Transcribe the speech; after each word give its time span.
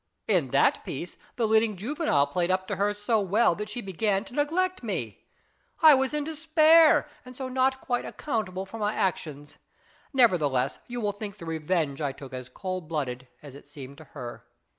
In 0.27 0.47
that 0.47 0.83
piece 0.83 1.15
the 1.35 1.47
leading 1.47 1.77
juvenile 1.77 2.25
played 2.25 2.49
up 2.49 2.65
to 2.69 2.77
her 2.77 2.91
so 2.91 3.19
well 3.19 3.53
that 3.53 3.69
she 3.69 3.81
began 3.81 4.25
to 4.25 4.33
neglect 4.33 4.81
me. 4.81 5.27
I 5.83 5.93
was 5.93 6.11
in 6.11 6.23
despair, 6.23 7.07
and 7.23 7.37
so 7.37 7.47
not 7.47 7.81
quite 7.81 8.03
accountable 8.03 8.65
for 8.65 8.79
my 8.79 8.95
actions. 8.95 9.59
Nevertheless, 10.11 10.79
you 10.87 11.01
will 11.01 11.11
think 11.11 11.37
the 11.37 11.45
revenge 11.45 12.01
I 12.01 12.13
took 12.13 12.33
as 12.33 12.49
cold 12.49 12.87
blooded 12.87 13.27
as 13.43 13.53
it 13.53 13.67
seemed 13.67 13.99
to 13.99 14.05
her. 14.05 14.43